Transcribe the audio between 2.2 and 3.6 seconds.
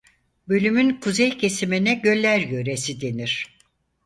Yöresi denir.